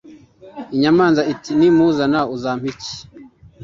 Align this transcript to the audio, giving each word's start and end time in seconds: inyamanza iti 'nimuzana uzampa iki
inyamanza 0.75 1.21
iti 1.33 1.51
'nimuzana 1.57 2.19
uzampa 2.35 2.65
iki 2.73 2.95